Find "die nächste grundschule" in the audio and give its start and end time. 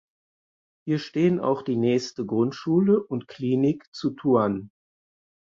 1.61-3.03